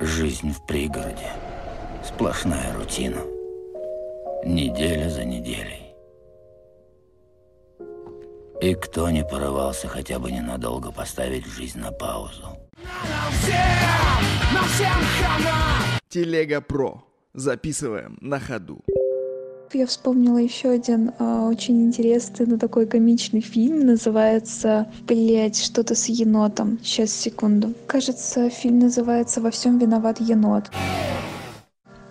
Жизнь 0.00 0.52
в 0.52 0.64
пригороде. 0.64 1.32
Сплошная 2.04 2.72
рутина. 2.74 3.20
Неделя 4.44 5.10
за 5.10 5.24
неделей. 5.24 5.92
И 8.60 8.74
кто 8.74 9.10
не 9.10 9.24
порывался 9.24 9.88
хотя 9.88 10.20
бы 10.20 10.30
ненадолго 10.30 10.92
поставить 10.92 11.46
жизнь 11.46 11.80
на 11.80 11.90
паузу? 11.90 12.46
Телега 16.08 16.60
Про. 16.60 17.02
Записываем 17.34 18.18
на 18.20 18.38
ходу. 18.38 18.84
Я 19.74 19.86
вспомнила 19.86 20.38
еще 20.38 20.70
один 20.70 21.12
э, 21.18 21.40
очень 21.40 21.84
интересный, 21.84 22.46
но 22.46 22.56
такой 22.56 22.86
комичный 22.86 23.42
фильм. 23.42 23.80
Называется, 23.80 24.90
блять, 25.06 25.62
что-то 25.62 25.94
с 25.94 26.06
енотом. 26.06 26.78
Сейчас, 26.82 27.10
секунду. 27.10 27.74
Кажется, 27.86 28.48
фильм 28.48 28.78
называется 28.78 29.42
«Во 29.42 29.50
всем 29.50 29.78
виноват 29.78 30.20
енот». 30.20 30.70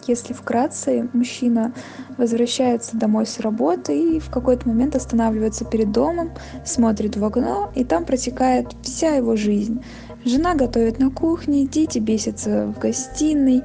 Если 0.06 0.34
вкратце, 0.34 1.10
мужчина 1.14 1.74
возвращается 2.20 2.96
домой 2.96 3.26
с 3.26 3.40
работы 3.40 4.18
и 4.18 4.20
в 4.20 4.30
какой-то 4.30 4.68
момент 4.68 4.96
останавливается 4.96 5.66
перед 5.66 5.92
домом, 5.92 6.34
смотрит 6.64 7.18
в 7.18 7.26
окно, 7.26 7.72
и 7.74 7.84
там 7.84 8.06
протекает 8.06 8.68
вся 8.84 9.16
его 9.16 9.36
жизнь. 9.36 9.84
Жена 10.24 10.54
готовит 10.54 11.00
на 11.00 11.10
кухне, 11.10 11.66
дети 11.66 11.98
бесятся 11.98 12.68
в 12.68 12.80
гостиной. 12.80 13.64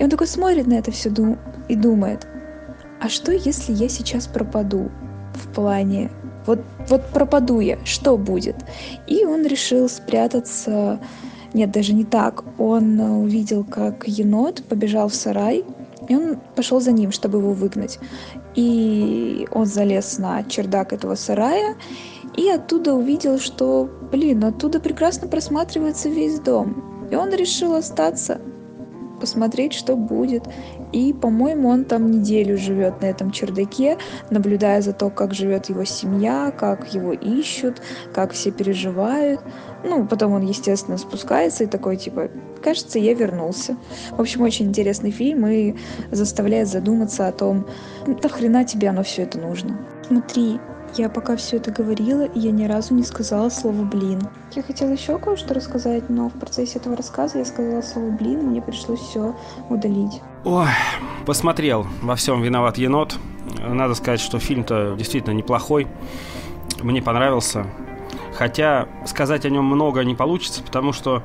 И 0.00 0.02
он 0.02 0.10
такой 0.10 0.26
смотрит 0.26 0.66
на 0.66 0.74
это 0.74 0.90
все 0.90 1.10
и 1.68 1.76
думает– 1.76 2.26
а 3.00 3.08
что 3.08 3.32
если 3.32 3.72
я 3.72 3.88
сейчас 3.88 4.26
пропаду 4.26 4.90
в 5.34 5.48
плане 5.54 6.10
вот, 6.46 6.60
вот 6.88 7.06
пропаду 7.10 7.60
я, 7.60 7.78
что 7.84 8.16
будет? 8.16 8.56
И 9.06 9.24
он 9.26 9.44
решил 9.44 9.88
спрятаться, 9.88 10.98
нет, 11.52 11.70
даже 11.70 11.92
не 11.92 12.04
так, 12.04 12.42
он 12.58 12.98
увидел, 12.98 13.64
как 13.64 14.08
енот 14.08 14.62
побежал 14.64 15.08
в 15.08 15.14
сарай, 15.14 15.64
и 16.08 16.16
он 16.16 16.38
пошел 16.56 16.80
за 16.80 16.92
ним, 16.92 17.12
чтобы 17.12 17.38
его 17.38 17.52
выгнать. 17.52 17.98
И 18.54 19.46
он 19.52 19.66
залез 19.66 20.18
на 20.18 20.42
чердак 20.44 20.94
этого 20.94 21.16
сарая, 21.16 21.76
и 22.34 22.48
оттуда 22.48 22.94
увидел, 22.94 23.38
что, 23.38 23.90
блин, 24.10 24.42
оттуда 24.42 24.80
прекрасно 24.80 25.28
просматривается 25.28 26.08
весь 26.08 26.40
дом. 26.40 27.08
И 27.10 27.14
он 27.14 27.30
решил 27.30 27.74
остаться, 27.74 28.40
посмотреть, 29.18 29.72
что 29.72 29.96
будет. 29.96 30.44
И, 30.92 31.12
по-моему, 31.12 31.68
он 31.68 31.84
там 31.84 32.10
неделю 32.10 32.56
живет 32.56 33.00
на 33.00 33.06
этом 33.06 33.30
чердаке, 33.30 33.98
наблюдая 34.30 34.80
за 34.80 34.92
то, 34.92 35.10
как 35.10 35.34
живет 35.34 35.68
его 35.68 35.84
семья, 35.84 36.52
как 36.56 36.94
его 36.94 37.12
ищут, 37.12 37.82
как 38.14 38.32
все 38.32 38.50
переживают. 38.50 39.40
Ну, 39.84 40.06
потом 40.06 40.32
он, 40.32 40.42
естественно, 40.42 40.98
спускается 40.98 41.64
и 41.64 41.66
такой, 41.66 41.96
типа, 41.96 42.30
кажется, 42.62 42.98
я 42.98 43.14
вернулся. 43.14 43.76
В 44.10 44.20
общем, 44.20 44.42
очень 44.42 44.66
интересный 44.66 45.10
фильм 45.10 45.46
и 45.46 45.74
заставляет 46.10 46.68
задуматься 46.68 47.28
о 47.28 47.32
том, 47.32 47.66
нахрена 48.06 48.64
тебе 48.64 48.88
оно 48.88 49.02
все 49.02 49.22
это 49.22 49.38
нужно. 49.38 49.78
Смотри, 50.06 50.58
я 50.96 51.08
пока 51.08 51.36
все 51.36 51.56
это 51.56 51.70
говорила, 51.70 52.28
я 52.34 52.50
ни 52.50 52.64
разу 52.64 52.94
не 52.94 53.02
сказала 53.02 53.48
слово 53.50 53.82
«блин». 53.82 54.22
Я 54.54 54.62
хотела 54.62 54.90
еще 54.90 55.18
кое-что 55.18 55.54
рассказать, 55.54 56.08
но 56.08 56.28
в 56.28 56.32
процессе 56.32 56.78
этого 56.78 56.96
рассказа 56.96 57.38
я 57.38 57.44
сказала 57.44 57.82
слово 57.82 58.10
«блин», 58.10 58.40
и 58.40 58.44
мне 58.44 58.62
пришлось 58.62 59.00
все 59.00 59.34
удалить. 59.68 60.20
Ой, 60.44 60.68
посмотрел 61.26 61.86
«Во 62.02 62.16
всем 62.16 62.42
виноват 62.42 62.78
енот». 62.78 63.18
Надо 63.66 63.94
сказать, 63.94 64.20
что 64.20 64.38
фильм-то 64.38 64.94
действительно 64.96 65.34
неплохой. 65.34 65.86
Мне 66.82 67.02
понравился. 67.02 67.66
Хотя 68.34 68.88
сказать 69.06 69.44
о 69.44 69.50
нем 69.50 69.64
много 69.64 70.04
не 70.04 70.14
получится, 70.14 70.62
потому 70.62 70.92
что 70.92 71.22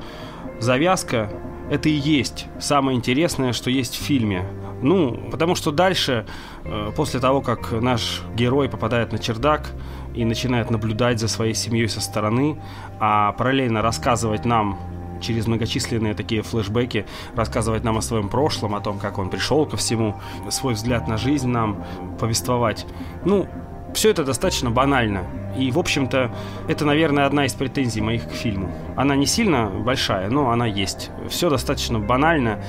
завязка– 0.58 1.30
это 1.70 1.88
и 1.88 1.92
есть 1.92 2.46
самое 2.58 2.96
интересное, 2.96 3.52
что 3.52 3.70
есть 3.70 3.94
в 3.94 4.02
фильме. 4.02 4.46
Ну, 4.84 5.18
потому 5.30 5.54
что 5.54 5.72
дальше, 5.72 6.26
э, 6.64 6.92
после 6.94 7.18
того, 7.18 7.40
как 7.40 7.72
наш 7.72 8.22
герой 8.36 8.68
попадает 8.68 9.12
на 9.12 9.18
чердак 9.18 9.70
и 10.14 10.26
начинает 10.26 10.70
наблюдать 10.70 11.18
за 11.18 11.26
своей 11.26 11.54
семьей 11.54 11.88
со 11.88 12.02
стороны, 12.02 12.60
а 13.00 13.32
параллельно 13.32 13.80
рассказывать 13.80 14.44
нам 14.44 14.78
через 15.22 15.46
многочисленные 15.46 16.12
такие 16.12 16.42
флешбеки 16.42 17.06
рассказывать 17.34 17.82
нам 17.82 17.96
о 17.96 18.02
своем 18.02 18.28
прошлом, 18.28 18.74
о 18.74 18.80
том, 18.80 18.98
как 18.98 19.16
он 19.16 19.30
пришел 19.30 19.64
ко 19.64 19.78
всему, 19.78 20.16
свой 20.50 20.74
взгляд 20.74 21.08
на 21.08 21.16
жизнь 21.16 21.48
нам 21.48 21.82
повествовать. 22.20 22.86
Ну, 23.24 23.48
все 23.94 24.10
это 24.10 24.22
достаточно 24.22 24.70
банально. 24.70 25.24
И, 25.56 25.70
в 25.70 25.78
общем-то, 25.78 26.30
это, 26.68 26.84
наверное, 26.84 27.24
одна 27.24 27.46
из 27.46 27.54
претензий 27.54 28.02
моих 28.02 28.28
к 28.28 28.32
фильму. 28.32 28.70
Она 28.96 29.16
не 29.16 29.24
сильно 29.24 29.70
большая, 29.70 30.28
но 30.28 30.50
она 30.50 30.66
есть. 30.66 31.10
Все 31.30 31.48
достаточно 31.48 31.98
банально. 32.00 32.62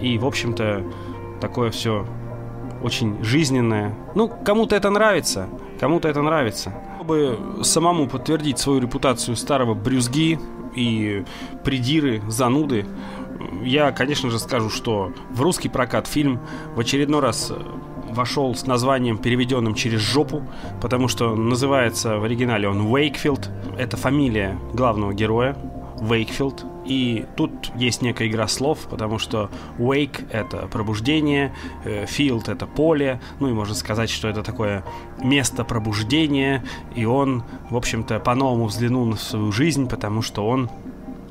И, 0.00 0.18
в 0.18 0.26
общем-то, 0.26 0.82
такое 1.40 1.70
все 1.70 2.06
очень 2.82 3.22
жизненное. 3.22 3.94
Ну, 4.14 4.28
кому-то 4.28 4.76
это 4.76 4.90
нравится, 4.90 5.48
кому-то 5.78 6.08
это 6.08 6.22
нравится. 6.22 6.72
Чтобы 6.96 7.38
самому 7.62 8.08
подтвердить 8.08 8.58
свою 8.58 8.80
репутацию 8.80 9.36
старого 9.36 9.74
брюзги 9.74 10.38
и 10.74 11.24
придиры, 11.64 12.22
зануды, 12.28 12.86
я, 13.62 13.90
конечно 13.92 14.30
же, 14.30 14.38
скажу, 14.38 14.70
что 14.70 15.12
в 15.30 15.40
русский 15.40 15.68
прокат 15.68 16.06
фильм 16.06 16.40
в 16.74 16.80
очередной 16.80 17.20
раз 17.20 17.52
вошел 18.10 18.54
с 18.54 18.66
названием, 18.66 19.18
переведенным 19.18 19.74
через 19.74 20.00
жопу, 20.00 20.42
потому 20.80 21.08
что 21.08 21.34
называется 21.34 22.18
в 22.18 22.24
оригинале 22.24 22.68
он 22.68 22.80
Уэйкфилд. 22.80 23.50
Это 23.78 23.96
фамилия 23.96 24.58
главного 24.72 25.14
героя, 25.14 25.56
Вейкфилд. 26.00 26.64
И 26.84 27.26
тут 27.36 27.72
есть 27.76 28.02
некая 28.02 28.28
игра 28.28 28.48
слов, 28.48 28.86
потому 28.90 29.18
что 29.18 29.50
wake— 29.78 30.26
это 30.30 30.66
пробуждение, 30.66 31.54
э, 31.84 32.04
field— 32.04 32.44
это 32.50 32.66
поле, 32.66 33.20
ну 33.38 33.48
и 33.48 33.52
можно 33.52 33.74
сказать, 33.74 34.10
что 34.10 34.28
это 34.28 34.42
такое 34.42 34.84
место 35.22 35.64
пробуждения, 35.64 36.64
и 36.94 37.04
он, 37.04 37.44
в 37.68 37.76
общем-то, 37.76 38.18
по-новому 38.20 38.66
взглянул 38.66 39.04
на 39.06 39.16
свою 39.16 39.52
жизнь, 39.52 39.88
потому 39.88 40.22
что 40.22 40.46
он 40.46 40.70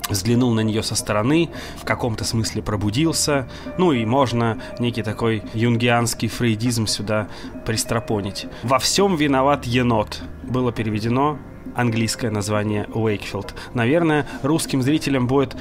взглянул 0.09 0.53
на 0.53 0.61
нее 0.61 0.83
со 0.83 0.95
стороны, 0.95 1.49
в 1.77 1.85
каком-то 1.85 2.23
смысле 2.23 2.61
пробудился, 2.61 3.47
ну 3.77 3.91
и 3.91 4.05
можно 4.05 4.59
некий 4.79 5.03
такой 5.03 5.43
юнгианский 5.53 6.27
фрейдизм 6.27 6.87
сюда 6.87 7.27
пристропонить. 7.65 8.47
«Во 8.63 8.79
всем 8.79 9.15
виноват 9.15 9.65
енот» 9.65 10.21
было 10.43 10.71
переведено 10.71 11.37
английское 11.75 12.31
название 12.31 12.87
Уэйкфилд. 12.93 13.53
Наверное, 13.73 14.25
русским 14.43 14.81
зрителям 14.81 15.27
будет 15.27 15.55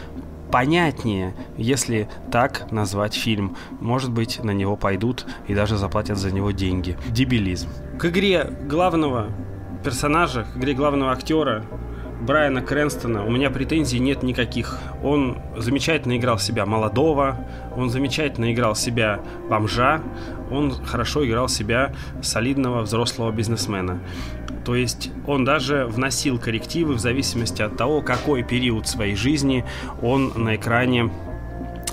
понятнее, 0.50 1.34
если 1.56 2.08
так 2.30 2.70
назвать 2.70 3.14
фильм. 3.14 3.56
Может 3.80 4.10
быть, 4.10 4.42
на 4.42 4.52
него 4.52 4.76
пойдут 4.76 5.26
и 5.46 5.54
даже 5.54 5.76
заплатят 5.76 6.18
за 6.18 6.30
него 6.30 6.50
деньги. 6.50 6.96
Дебилизм. 7.08 7.68
К 7.98 8.06
игре 8.06 8.50
главного 8.68 9.28
персонажа, 9.84 10.46
к 10.52 10.56
игре 10.56 10.74
главного 10.74 11.12
актера 11.12 11.64
Брайана 12.20 12.62
Крэнстона 12.62 13.24
у 13.24 13.30
меня 13.30 13.48
претензий 13.50 14.00
нет 14.00 14.22
никаких. 14.24 14.78
Он 15.04 15.38
замечательно 15.56 16.16
играл 16.16 16.38
себя 16.38 16.66
молодого, 16.66 17.36
он 17.76 17.90
замечательно 17.90 18.52
играл 18.52 18.74
себя 18.74 19.20
бомжа, 19.48 20.02
он 20.50 20.72
хорошо 20.84 21.24
играл 21.24 21.48
себя 21.48 21.92
солидного 22.20 22.82
взрослого 22.82 23.30
бизнесмена. 23.30 24.00
То 24.68 24.74
есть 24.74 25.10
он 25.26 25.46
даже 25.46 25.86
вносил 25.86 26.38
коррективы 26.38 26.92
в 26.92 26.98
зависимости 26.98 27.62
от 27.62 27.78
того, 27.78 28.02
какой 28.02 28.42
период 28.42 28.86
своей 28.86 29.16
жизни 29.16 29.64
он 30.02 30.30
на 30.36 30.56
экране 30.56 31.10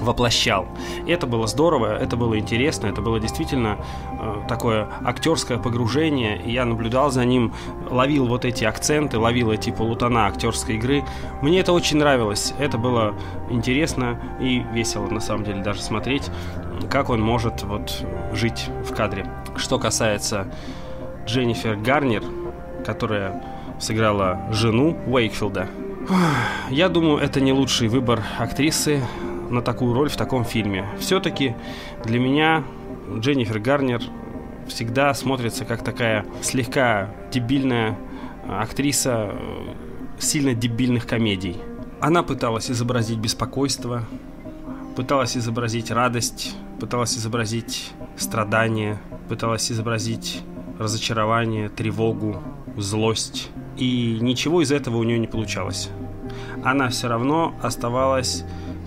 воплощал. 0.01 0.67
Это 1.07 1.25
было 1.25 1.47
здорово, 1.47 1.97
это 1.97 2.17
было 2.17 2.37
интересно, 2.37 2.87
это 2.87 2.99
было 2.99 3.17
действительно 3.17 3.77
э, 4.19 4.41
такое 4.49 4.89
актерское 5.05 5.57
погружение. 5.57 6.41
Я 6.45 6.65
наблюдал 6.65 7.11
за 7.11 7.23
ним, 7.23 7.53
ловил 7.89 8.27
вот 8.27 8.43
эти 8.43 8.65
акценты, 8.65 9.19
ловил 9.19 9.53
эти 9.53 9.69
полутона 9.69 10.27
актерской 10.27 10.75
игры. 10.75 11.05
Мне 11.41 11.61
это 11.61 11.71
очень 11.71 11.97
нравилось, 11.97 12.53
это 12.59 12.77
было 12.77 13.15
интересно 13.49 14.19
и 14.41 14.65
весело 14.73 15.07
на 15.07 15.21
самом 15.21 15.45
деле 15.45 15.63
даже 15.63 15.81
смотреть, 15.81 16.29
как 16.89 17.09
он 17.09 17.21
может 17.21 17.63
вот 17.63 18.05
жить 18.33 18.65
в 18.83 18.93
кадре. 18.93 19.25
Что 19.55 19.79
касается 19.79 20.45
Дженнифер 21.25 21.77
Гарнер, 21.77 22.23
которая 22.85 23.43
сыграла 23.79 24.47
жену 24.51 24.97
Уэйкфилда, 25.07 25.67
я 26.69 26.89
думаю, 26.89 27.17
это 27.17 27.41
не 27.41 27.51
лучший 27.51 27.87
выбор 27.87 28.23
актрисы 28.37 29.01
на 29.49 29.61
такую 29.61 29.93
роль 29.93 30.09
в 30.09 30.15
таком 30.15 30.45
фильме. 30.45 30.85
Все-таки 30.99 31.55
для 32.03 32.19
меня 32.19 32.63
Дженнифер 33.17 33.59
Гарнер 33.59 34.01
всегда 34.67 35.13
смотрится 35.13 35.65
как 35.65 35.83
такая 35.83 36.25
слегка 36.41 37.09
дебильная 37.31 37.97
актриса 38.47 39.31
э, 39.31 39.73
сильно 40.19 40.53
дебильных 40.53 41.05
комедий. 41.05 41.57
Она 41.99 42.23
пыталась 42.23 42.69
изобразить 42.69 43.17
беспокойство, 43.17 44.03
пыталась 44.95 45.37
изобразить 45.37 45.91
радость, 45.91 46.55
пыталась 46.79 47.17
изобразить 47.17 47.91
страдание, 48.17 48.99
пыталась 49.29 49.71
изобразить 49.71 50.41
разочарование, 50.77 51.69
тревогу, 51.69 52.41
злость. 52.77 53.49
И 53.77 54.17
ничего 54.21 54.61
из 54.61 54.71
этого 54.71 54.97
у 54.97 55.03
нее 55.03 55.19
не 55.19 55.27
получалось. 55.27 55.89
Она 56.63 56.89
все 56.89 57.07
равно 57.07 57.53
оставалась 57.61 58.43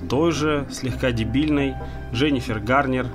той 0.08 0.32
же 0.32 0.67
слегка 0.70 1.12
дебильной 1.12 1.75
Дженнифер 2.12 2.61
Гарнер, 2.61 3.06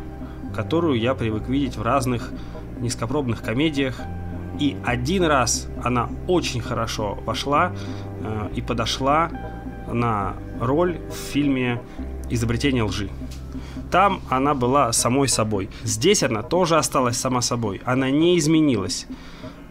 которую 0.56 1.00
я 1.00 1.16
привык 1.16 1.48
видеть 1.48 1.78
в 1.78 1.82
разных 1.82 2.32
низкопробных 2.80 3.42
комедиях. 3.42 4.00
И 4.60 4.78
один 4.86 5.24
раз 5.24 5.68
она 5.84 6.10
очень 6.28 6.62
хорошо 6.62 7.18
вошла 7.26 7.74
э, 8.22 8.50
и 8.56 8.62
подошла 8.62 9.32
на 9.92 10.36
роль 10.62 11.00
в 11.10 11.32
фильме 11.32 11.82
«Изобретение 12.30 12.84
лжи». 12.84 13.10
Там 13.92 14.22
она 14.30 14.54
была 14.54 14.92
самой 14.92 15.28
собой. 15.28 15.70
Здесь 15.84 16.24
она 16.24 16.42
тоже 16.42 16.78
осталась 16.78 17.18
сама 17.18 17.42
собой. 17.42 17.82
Она 17.86 18.10
не 18.10 18.38
изменилась. 18.38 19.08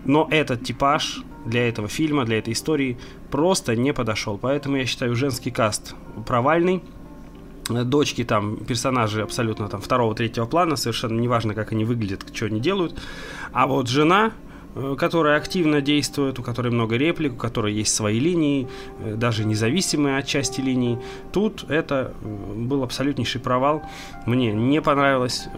Но 0.04 0.28
этот 0.31 0.64
типаж 0.64 1.22
для 1.44 1.69
этого 1.69 1.88
фильма, 1.88 2.25
для 2.25 2.38
этой 2.38 2.52
истории 2.52 2.99
просто 3.31 3.76
не 3.76 3.93
подошел. 3.93 4.38
Поэтому 4.38 4.76
я 4.76 4.87
считаю 4.87 5.14
женский 5.14 5.50
каст 5.50 5.94
провальный. 6.26 6.82
Дочки 7.69 8.25
там, 8.25 8.56
персонажи 8.56 9.22
абсолютно 9.22 9.69
там 9.69 9.81
второго, 9.81 10.14
третьего 10.14 10.46
плана, 10.46 10.76
совершенно 10.76 11.19
неважно, 11.20 11.54
как 11.54 11.72
они 11.72 11.84
выглядят, 11.84 12.25
что 12.34 12.46
они 12.46 12.60
делают. 12.60 13.00
А 13.52 13.66
вот 13.66 13.88
жена, 13.88 14.32
Э, 14.75 14.96
которая 14.99 15.37
активно 15.37 15.82
действует, 15.82 16.38
у 16.38 16.43
которой 16.43 16.72
много 16.72 16.96
реплик, 16.96 17.34
у 17.34 17.37
которой 17.37 17.75
есть 17.75 17.94
свои 17.94 18.19
линии, 18.19 18.69
э, 19.00 19.16
даже 19.16 19.44
независимые 19.44 20.16
от 20.19 20.26
части 20.26 20.60
линий. 20.60 20.99
Тут 21.31 21.64
это 21.69 22.14
э, 22.22 22.54
был 22.54 22.82
абсолютнейший 22.82 23.40
провал. 23.40 23.82
Мне 24.26 24.52
не 24.52 24.81
понравилось. 24.81 25.49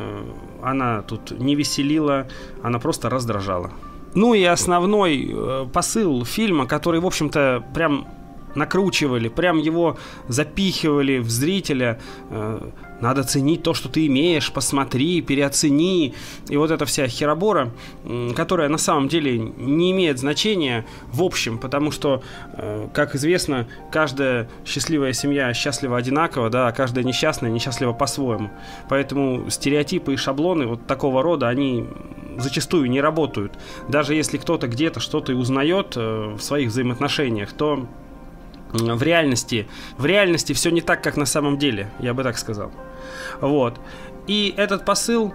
Она 0.62 1.02
тут 1.02 1.30
не 1.38 1.54
веселила, 1.54 2.26
она 2.62 2.78
просто 2.78 3.08
раздражала. 3.08 3.70
Ну 4.14 4.34
и 4.34 4.44
основной 4.44 5.34
посыл 5.72 6.24
фильма, 6.24 6.66
который, 6.66 7.00
в 7.00 7.06
общем-то, 7.06 7.64
прям 7.74 8.06
накручивали, 8.54 9.28
прям 9.28 9.58
его 9.58 9.96
запихивали 10.28 11.18
в 11.18 11.30
зрителя. 11.30 12.00
Э, 12.30 12.60
надо 13.00 13.24
ценить 13.24 13.62
то, 13.62 13.74
что 13.74 13.88
ты 13.88 14.06
имеешь, 14.06 14.52
посмотри, 14.52 15.20
переоцени. 15.20 16.14
И 16.48 16.56
вот 16.56 16.70
эта 16.70 16.84
вся 16.86 17.06
херобора, 17.06 17.72
которая 18.34 18.68
на 18.68 18.78
самом 18.78 19.08
деле 19.08 19.38
не 19.38 19.90
имеет 19.90 20.18
значения 20.18 20.86
в 21.12 21.22
общем, 21.22 21.58
потому 21.58 21.90
что, 21.90 22.22
э, 22.52 22.88
как 22.94 23.14
известно, 23.14 23.66
каждая 23.90 24.48
счастливая 24.64 25.12
семья 25.12 25.52
счастлива 25.52 25.96
одинаково, 25.96 26.50
да, 26.50 26.68
а 26.68 26.72
каждая 26.72 27.04
несчастная 27.04 27.50
несчастлива 27.50 27.92
по-своему. 27.92 28.50
Поэтому 28.88 29.50
стереотипы 29.50 30.14
и 30.14 30.16
шаблоны 30.16 30.66
вот 30.66 30.86
такого 30.86 31.22
рода, 31.22 31.48
они 31.48 31.86
зачастую 32.38 32.90
не 32.90 33.00
работают. 33.00 33.52
Даже 33.88 34.14
если 34.14 34.38
кто-то 34.38 34.68
где-то 34.68 35.00
что-то 35.00 35.34
узнает 35.34 35.96
э, 35.96 36.34
в 36.36 36.40
своих 36.40 36.68
взаимоотношениях, 36.68 37.52
то 37.52 37.86
в 38.72 39.02
реальности, 39.02 39.68
в 39.98 40.04
реальности 40.04 40.52
все 40.52 40.70
не 40.70 40.80
так, 40.80 41.02
как 41.02 41.16
на 41.16 41.26
самом 41.26 41.58
деле, 41.58 41.90
я 42.00 42.12
бы 42.12 42.22
так 42.22 42.36
сказал. 42.38 42.72
Вот. 43.40 43.78
И 44.26 44.52
этот 44.56 44.84
посыл, 44.84 45.32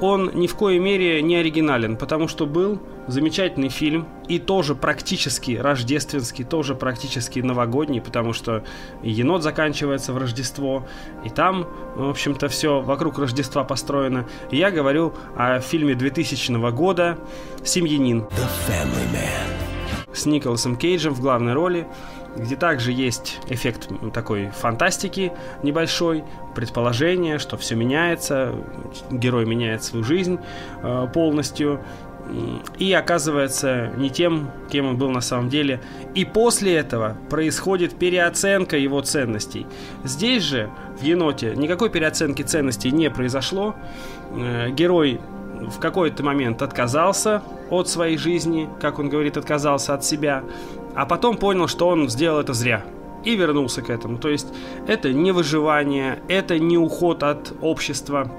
он 0.00 0.30
ни 0.34 0.46
в 0.46 0.54
коей 0.54 0.78
мере 0.78 1.22
не 1.22 1.36
оригинален, 1.36 1.96
потому 1.96 2.28
что 2.28 2.46
был 2.46 2.80
замечательный 3.06 3.68
фильм 3.68 4.06
и 4.28 4.38
тоже 4.38 4.74
практически 4.74 5.52
рождественский, 5.56 6.44
тоже 6.44 6.74
практически 6.74 7.40
новогодний, 7.40 8.00
потому 8.00 8.32
что 8.32 8.64
енот 9.02 9.42
заканчивается 9.42 10.12
в 10.12 10.18
Рождество, 10.18 10.86
и 11.24 11.30
там, 11.30 11.66
в 11.94 12.10
общем-то, 12.10 12.48
все 12.48 12.80
вокруг 12.80 13.18
Рождества 13.18 13.64
построено. 13.64 14.26
И 14.50 14.56
я 14.56 14.70
говорю 14.70 15.14
о 15.36 15.60
фильме 15.60 15.94
2000 15.94 16.70
года 16.72 17.18
«Семьянин» 17.64 18.26
с 20.12 20.26
Николасом 20.26 20.76
Кейджем 20.76 21.14
в 21.14 21.20
главной 21.20 21.52
роли 21.52 21.86
где 22.36 22.56
также 22.56 22.92
есть 22.92 23.38
эффект 23.48 23.88
такой 24.12 24.50
фантастики 24.50 25.32
небольшой, 25.62 26.24
предположение, 26.54 27.38
что 27.38 27.56
все 27.56 27.74
меняется, 27.74 28.54
герой 29.10 29.46
меняет 29.46 29.82
свою 29.82 30.04
жизнь 30.04 30.38
э, 30.82 31.08
полностью 31.12 31.80
и 32.78 32.92
оказывается 32.92 33.92
не 33.96 34.10
тем, 34.10 34.50
кем 34.70 34.86
он 34.86 34.96
был 34.96 35.10
на 35.10 35.20
самом 35.20 35.48
деле. 35.48 35.80
И 36.14 36.24
после 36.24 36.74
этого 36.74 37.16
происходит 37.30 37.96
переоценка 37.96 38.76
его 38.76 39.00
ценностей. 39.00 39.66
Здесь 40.04 40.42
же, 40.42 40.70
в 41.00 41.02
еноте, 41.02 41.54
никакой 41.56 41.90
переоценки 41.90 42.42
ценностей 42.42 42.90
не 42.90 43.10
произошло. 43.10 43.74
Э, 44.32 44.70
герой 44.70 45.20
в 45.60 45.78
какой-то 45.78 46.22
момент 46.22 46.62
отказался 46.62 47.42
от 47.70 47.88
своей 47.88 48.18
жизни, 48.18 48.68
как 48.80 48.98
он 48.98 49.08
говорит, 49.08 49.36
отказался 49.36 49.94
от 49.94 50.04
себя, 50.04 50.44
а 50.94 51.06
потом 51.06 51.36
понял, 51.36 51.68
что 51.68 51.88
он 51.88 52.08
сделал 52.08 52.40
это 52.40 52.52
зря 52.52 52.84
и 53.24 53.34
вернулся 53.34 53.82
к 53.82 53.90
этому. 53.90 54.18
То 54.18 54.28
есть 54.28 54.48
это 54.86 55.12
не 55.12 55.32
выживание, 55.32 56.20
это 56.28 56.58
не 56.58 56.78
уход 56.78 57.22
от 57.22 57.52
общества, 57.60 58.30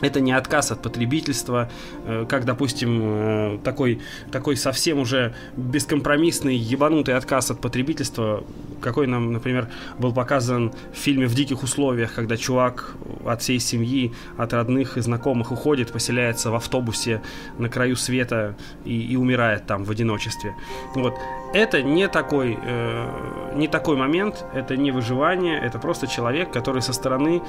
это 0.00 0.20
не 0.20 0.32
отказ 0.32 0.70
от 0.70 0.82
потребительства, 0.82 1.68
э, 2.04 2.26
как, 2.28 2.44
допустим, 2.44 3.00
э, 3.02 3.58
такой, 3.64 4.00
такой 4.30 4.56
совсем 4.56 4.98
уже 4.98 5.34
бескомпромиссный, 5.56 6.56
ебанутый 6.56 7.14
отказ 7.14 7.50
от 7.50 7.60
потребительства, 7.60 8.44
какой 8.80 9.06
нам, 9.06 9.32
например, 9.32 9.68
был 9.98 10.12
показан 10.12 10.72
в 10.92 10.96
фильме 10.96 11.26
«В 11.26 11.34
диких 11.34 11.62
условиях», 11.62 12.14
когда 12.14 12.36
чувак 12.36 12.94
от 13.24 13.42
всей 13.42 13.58
семьи, 13.58 14.12
от 14.36 14.52
родных 14.52 14.96
и 14.96 15.00
знакомых 15.00 15.52
уходит, 15.52 15.92
поселяется 15.92 16.50
в 16.50 16.54
автобусе 16.54 17.20
на 17.58 17.68
краю 17.68 17.96
света 17.96 18.54
и, 18.84 19.12
и 19.12 19.16
умирает 19.16 19.66
там 19.66 19.84
в 19.84 19.90
одиночестве. 19.90 20.54
Вот. 20.94 21.14
Это 21.54 21.82
не 21.82 22.08
такой, 22.08 22.58
э, 22.62 23.52
не 23.56 23.68
такой 23.68 23.96
момент, 23.96 24.44
это 24.54 24.76
не 24.76 24.92
выживание, 24.92 25.58
это 25.58 25.78
просто 25.78 26.06
человек, 26.06 26.52
который 26.52 26.82
со 26.82 26.92
стороны 26.92 27.42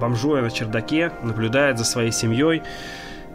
бомжуя 0.00 0.42
на 0.42 0.50
чердаке, 0.50 1.12
наблюдает 1.22 1.78
за 1.78 1.84
своей 1.84 2.10
семьей, 2.10 2.62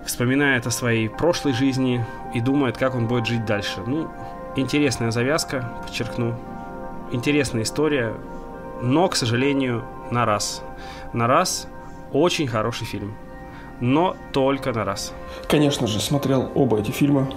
вспоминает 0.05 0.67
о 0.67 0.71
своей 0.71 1.07
прошлой 1.07 1.53
жизни 1.53 2.03
и 2.33 2.41
думает, 2.41 2.77
как 2.77 2.95
он 2.95 3.07
будет 3.07 3.27
жить 3.27 3.45
дальше. 3.45 3.81
Ну, 3.85 4.11
интересная 4.55 5.11
завязка, 5.11 5.71
подчеркну. 5.83 6.35
Интересная 7.11 7.61
история, 7.61 8.13
но, 8.81 9.07
к 9.07 9.15
сожалению, 9.15 9.85
на 10.11 10.25
раз. 10.25 10.63
На 11.13 11.27
раз 11.27 11.67
очень 12.11 12.47
хороший 12.47 12.85
фильм. 12.85 13.15
Но 13.79 14.15
только 14.33 14.73
на 14.73 14.83
раз. 14.85 15.13
Конечно 15.47 15.87
же, 15.87 15.99
смотрел 15.99 16.51
оба 16.55 16.79
эти 16.79 16.91
фильма. 16.91 17.29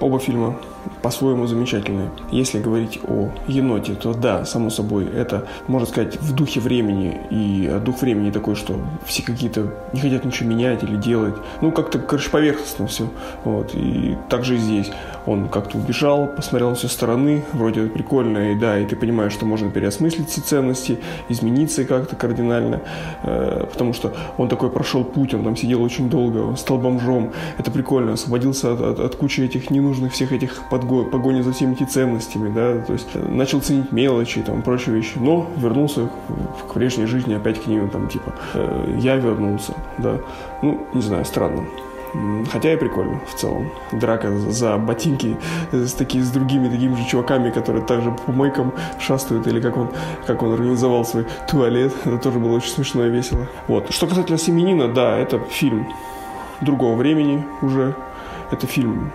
Оба 0.00 0.18
фильма 0.18 0.58
по-своему 1.02 1.46
замечательные. 1.46 2.10
Если 2.30 2.60
говорить 2.60 3.00
о 3.06 3.30
еноте, 3.46 3.94
то 3.94 4.14
да, 4.14 4.44
само 4.44 4.70
собой, 4.70 5.06
это, 5.06 5.46
можно 5.66 5.86
сказать, 5.86 6.20
в 6.20 6.34
духе 6.34 6.60
времени. 6.60 7.20
И 7.30 7.70
дух 7.84 8.02
времени 8.02 8.30
такой, 8.30 8.54
что 8.54 8.76
все 9.04 9.22
какие-то 9.22 9.72
не 9.92 10.00
хотят 10.00 10.24
ничего 10.24 10.48
менять 10.48 10.82
или 10.82 10.96
делать. 10.96 11.34
Ну, 11.60 11.72
как-то, 11.72 11.98
короче, 11.98 12.30
поверхностно 12.30 12.86
все. 12.86 13.08
Вот. 13.44 13.74
И 13.74 14.16
также 14.28 14.56
и 14.56 14.58
здесь. 14.58 14.90
Он 15.26 15.48
как-то 15.48 15.78
убежал, 15.78 16.26
посмотрел 16.26 16.74
все 16.74 16.88
стороны, 16.88 17.44
вроде 17.52 17.86
прикольно, 17.86 18.52
и 18.52 18.54
да, 18.54 18.78
и 18.78 18.86
ты 18.86 18.96
понимаешь, 18.96 19.32
что 19.32 19.44
можно 19.44 19.70
переосмыслить 19.70 20.28
все 20.28 20.40
ценности, 20.40 20.98
измениться 21.28 21.84
как-то 21.84 22.16
кардинально, 22.16 22.80
э, 23.22 23.66
потому 23.70 23.92
что 23.92 24.14
он 24.38 24.48
такой 24.48 24.70
прошел 24.70 25.04
путь, 25.04 25.34
он 25.34 25.44
там 25.44 25.56
сидел 25.56 25.82
очень 25.82 26.08
долго, 26.08 26.56
стал 26.56 26.78
бомжом, 26.78 27.32
это 27.58 27.70
прикольно, 27.70 28.14
освободился 28.14 28.72
от, 28.72 28.80
от, 28.80 29.00
от 29.00 29.16
кучи 29.16 29.42
этих 29.42 29.70
ненужных 29.70 30.12
всех 30.12 30.32
этих 30.32 30.62
подго, 30.70 30.87
погони 31.10 31.42
за 31.42 31.52
всеми 31.52 31.74
этими 31.74 31.86
ценностями, 31.86 32.52
да, 32.52 32.80
то 32.84 32.92
есть 32.92 33.08
э, 33.14 33.28
начал 33.28 33.60
ценить 33.60 33.92
мелочи, 33.92 34.42
там, 34.42 34.62
прочие 34.62 34.94
вещи, 34.94 35.18
но 35.18 35.46
вернулся 35.56 36.08
к, 36.08 36.70
к 36.70 36.74
прежней 36.74 37.06
жизни 37.06 37.34
опять 37.34 37.62
к 37.62 37.66
ним, 37.66 37.88
там, 37.88 38.08
типа, 38.08 38.34
э, 38.54 38.98
я 38.98 39.16
вернулся, 39.16 39.74
да, 39.98 40.18
ну, 40.62 40.86
не 40.94 41.02
знаю, 41.02 41.24
странно. 41.24 41.64
Хотя 42.50 42.72
и 42.72 42.76
прикольно 42.76 43.20
в 43.26 43.34
целом. 43.34 43.70
Драка 43.92 44.30
за 44.32 44.78
ботинки 44.78 45.36
с, 45.72 45.92
такими, 45.92 46.22
с 46.22 46.30
другими 46.30 46.68
такими 46.68 46.94
же 46.94 47.04
чуваками, 47.06 47.50
которые 47.50 47.84
также 47.84 48.10
по 48.10 48.22
помойкам 48.22 48.72
шастают, 48.98 49.46
или 49.46 49.60
как 49.60 49.76
он, 49.76 49.90
как 50.26 50.42
он 50.42 50.54
организовал 50.54 51.04
свой 51.04 51.26
туалет. 51.50 51.92
Это 52.04 52.18
тоже 52.18 52.38
было 52.38 52.56
очень 52.56 52.70
смешно 52.70 53.06
и 53.06 53.10
весело. 53.10 53.46
Вот. 53.66 53.92
Что 53.92 54.06
касательно 54.06 54.38
«Семенина», 54.38 54.88
да, 54.88 55.18
это 55.18 55.38
фильм 55.38 55.86
другого 56.60 56.96
времени 56.96 57.44
уже. 57.62 57.94
Это 58.50 58.66
фильм 58.66 59.12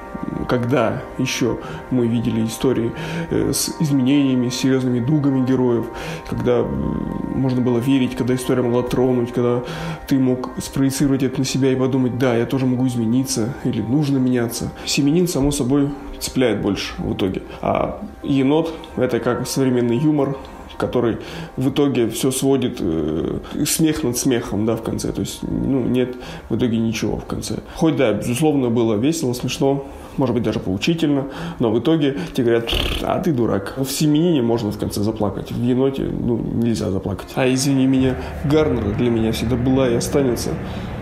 когда 0.47 1.01
еще 1.17 1.59
мы 1.91 2.07
видели 2.07 2.45
истории 2.45 2.91
э, 3.29 3.51
с 3.53 3.75
изменениями, 3.79 4.49
с 4.49 4.55
серьезными 4.55 4.99
дугами 4.99 5.45
героев, 5.45 5.85
когда 6.29 6.63
можно 6.63 7.61
было 7.61 7.79
верить, 7.79 8.15
когда 8.15 8.35
история 8.35 8.61
могла 8.61 8.83
тронуть, 8.83 9.33
когда 9.33 9.63
ты 10.07 10.19
мог 10.19 10.51
спроецировать 10.59 11.23
это 11.23 11.39
на 11.39 11.45
себя 11.45 11.71
и 11.71 11.75
подумать, 11.75 12.17
да, 12.17 12.35
я 12.35 12.45
тоже 12.45 12.65
могу 12.65 12.87
измениться 12.87 13.53
или 13.63 13.81
нужно 13.81 14.17
меняться. 14.17 14.71
Семенин, 14.85 15.27
само 15.27 15.51
собой, 15.51 15.89
цепляет 16.23 16.61
больше 16.61 16.93
в 16.97 17.13
итоге. 17.13 17.43
А 17.61 18.01
енот— 18.23 18.73
это 18.95 19.19
как 19.19 19.47
современный 19.47 19.97
юмор, 19.97 20.37
который 20.77 21.17
в 21.57 21.69
итоге 21.69 22.09
все 22.09 22.31
сводит 22.31 22.77
э, 22.79 23.39
смех 23.65 24.03
над 24.03 24.17
смехом, 24.17 24.65
да, 24.65 24.75
в 24.75 24.81
конце. 24.81 25.11
То 25.11 25.21
есть, 25.21 25.39
ну, 25.43 25.83
нет 25.83 26.15
в 26.49 26.57
итоге 26.57 26.77
ничего 26.77 27.17
в 27.17 27.25
конце. 27.25 27.59
Хоть, 27.75 27.95
да, 27.95 28.13
безусловно, 28.13 28.69
было 28.69 28.95
весело, 28.95 29.33
смешно, 29.33 29.85
может 30.17 30.35
быть, 30.35 30.43
даже 30.43 30.59
поучительно, 30.59 31.27
но 31.59 31.71
в 31.71 31.79
итоге 31.79 32.17
тебе 32.33 32.45
говорят, 32.45 32.69
а 33.01 33.19
ты 33.19 33.31
дурак. 33.31 33.75
В 33.77 33.89
«Семенине» 33.89 34.41
можно 34.41 34.71
в 34.71 34.77
конце 34.77 35.01
заплакать, 35.01 35.51
в 35.51 35.63
«Еноте» 35.63 36.03
ну, 36.03 36.37
нельзя 36.37 36.91
заплакать. 36.91 37.27
А 37.35 37.51
извини 37.51 37.85
меня, 37.85 38.15
Гарнер 38.45 38.95
для 38.95 39.09
меня 39.09 39.31
всегда 39.31 39.55
была 39.55 39.89
и 39.89 39.95
останется 39.95 40.49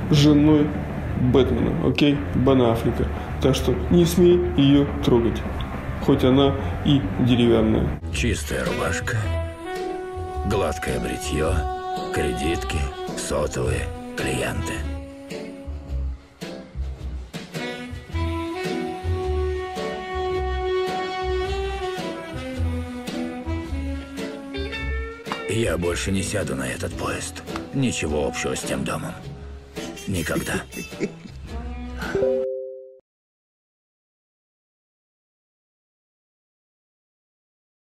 женой 0.09 0.67
Бэтмена, 1.21 1.87
окей, 1.87 2.17
Бена 2.35 2.71
Аффлека. 2.71 3.07
Так 3.41 3.55
что 3.55 3.71
не 3.89 4.05
смей 4.05 4.39
ее 4.55 4.87
трогать, 5.03 5.41
хоть 6.05 6.23
она 6.23 6.55
и 6.85 7.01
деревянная. 7.21 7.99
Чистая 8.13 8.63
рубашка, 8.65 9.17
гладкое 10.45 10.99
бритье, 10.99 11.51
кредитки, 12.13 12.77
сотовые, 13.17 13.87
клиенты. 14.15 14.73
Я 25.49 25.79
больше 25.79 26.11
не 26.11 26.21
сяду 26.21 26.55
на 26.55 26.67
этот 26.67 26.93
поезд. 26.93 27.41
Ничего 27.73 28.27
общего 28.27 28.55
с 28.55 28.61
тем 28.61 28.83
домом. 28.83 29.13
Никогда. 30.07 30.61